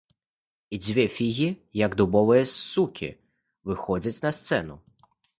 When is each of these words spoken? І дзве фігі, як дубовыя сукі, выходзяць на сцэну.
І 0.75 0.77
дзве 0.85 1.03
фігі, 1.17 1.49
як 1.81 1.95
дубовыя 1.99 2.45
сукі, 2.51 3.09
выходзяць 3.73 4.23
на 4.25 4.31
сцэну. 4.39 4.79